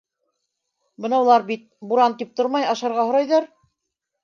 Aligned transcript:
Бынаулар 1.05 1.45
бит... 1.51 1.67
буран 1.93 2.17
тип 2.23 2.33
тормай, 2.41 2.69
ашарға 2.73 3.07
һорайҙар! 3.13 3.49